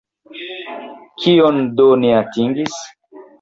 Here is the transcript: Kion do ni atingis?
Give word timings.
Kion 1.25 1.61
do 1.81 1.87
ni 2.01 2.11
atingis? 2.23 2.81